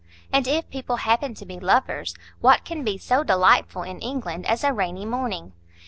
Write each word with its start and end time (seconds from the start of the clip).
And 0.33 0.47
if 0.47 0.67
people 0.71 0.95
happen 0.95 1.35
to 1.35 1.45
be 1.45 1.59
lovers, 1.59 2.15
what 2.39 2.65
can 2.65 2.83
be 2.83 2.97
so 2.97 3.23
delightful, 3.23 3.83
in 3.83 3.99
England, 3.99 4.47
as 4.47 4.63
a 4.63 4.73
rainy 4.73 5.05
morning? 5.05 5.53